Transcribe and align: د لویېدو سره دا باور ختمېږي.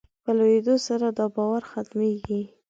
د 0.25 0.27
لویېدو 0.37 0.75
سره 0.87 1.07
دا 1.17 1.25
باور 1.35 1.63
ختمېږي. 1.71 2.41